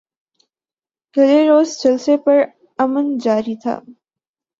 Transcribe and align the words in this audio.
گلے 1.15 1.39
روز 1.49 1.69
جلسہ 1.81 2.15
پر 2.25 2.37
امن 2.79 3.05
جاری 3.17 3.55
تھا 3.63 3.75